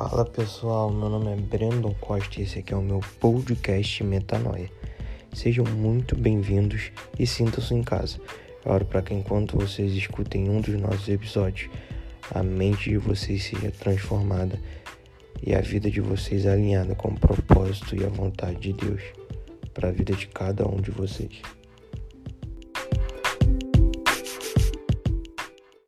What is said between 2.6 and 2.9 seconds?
aqui é o